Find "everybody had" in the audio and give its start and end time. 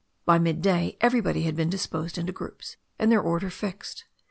0.99-1.55